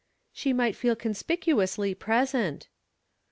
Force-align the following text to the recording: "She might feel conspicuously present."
"She 0.33 0.51
might 0.51 0.75
feel 0.75 0.95
conspicuously 0.95 1.93
present." 1.93 2.69